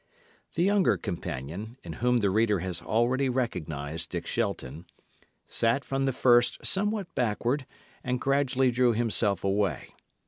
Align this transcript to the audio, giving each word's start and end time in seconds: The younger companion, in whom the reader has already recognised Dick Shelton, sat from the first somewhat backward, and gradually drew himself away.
The 0.55 0.63
younger 0.63 0.97
companion, 0.97 1.77
in 1.83 1.93
whom 2.01 2.21
the 2.21 2.31
reader 2.31 2.57
has 2.61 2.81
already 2.81 3.29
recognised 3.29 4.09
Dick 4.09 4.25
Shelton, 4.25 4.87
sat 5.45 5.85
from 5.85 6.05
the 6.05 6.11
first 6.11 6.65
somewhat 6.65 7.13
backward, 7.13 7.67
and 8.03 8.19
gradually 8.19 8.71
drew 8.71 8.93
himself 8.93 9.43
away. 9.43 9.93